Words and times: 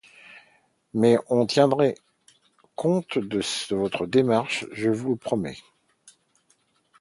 Mais 0.95 1.15
on 1.29 1.45
tiendra 1.45 1.89
compte 2.75 3.19
de 3.19 3.39
votre 3.75 4.07
démarche, 4.07 4.65
je 4.73 4.89
vous 4.89 5.11
le 5.11 5.15
promets. 5.15 5.57